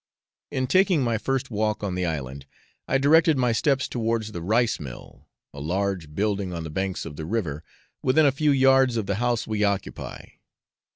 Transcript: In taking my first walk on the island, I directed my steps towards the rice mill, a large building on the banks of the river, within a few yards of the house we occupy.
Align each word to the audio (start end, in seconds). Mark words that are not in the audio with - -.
In 0.49 0.65
taking 0.65 1.03
my 1.03 1.19
first 1.19 1.51
walk 1.51 1.83
on 1.83 1.93
the 1.93 2.07
island, 2.07 2.47
I 2.87 2.97
directed 2.97 3.37
my 3.37 3.51
steps 3.51 3.87
towards 3.87 4.31
the 4.31 4.41
rice 4.41 4.79
mill, 4.79 5.27
a 5.53 5.59
large 5.59 6.15
building 6.15 6.51
on 6.53 6.63
the 6.63 6.71
banks 6.71 7.05
of 7.05 7.17
the 7.17 7.25
river, 7.27 7.63
within 8.01 8.25
a 8.25 8.31
few 8.31 8.49
yards 8.51 8.97
of 8.97 9.05
the 9.05 9.15
house 9.21 9.45
we 9.45 9.63
occupy. 9.63 10.25